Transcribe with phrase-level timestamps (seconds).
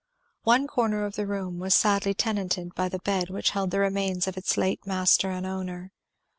[0.45, 4.25] One corner of the room was sadly tenanted by the bed which held the remains
[4.27, 5.91] of its late master and owner.